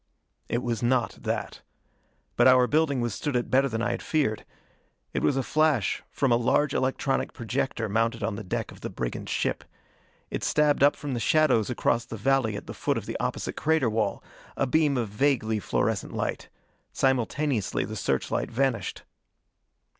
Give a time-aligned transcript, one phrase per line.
[0.49, 1.61] It was not that.
[2.35, 4.45] But our building withstood it better than I had feared.
[5.13, 8.89] It was a flash from a large electronic projector mounted on the deck of the
[8.89, 9.63] brigand ship.
[10.31, 13.53] It stabbed up from the shadows across the valley at the foot of the opposite
[13.53, 14.23] crater wall,
[14.57, 16.49] a beam of vaguely fluorescent light.
[16.91, 19.03] Simultaneously the search light vanished.